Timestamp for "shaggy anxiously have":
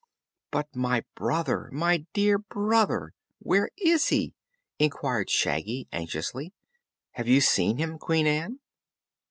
5.29-7.27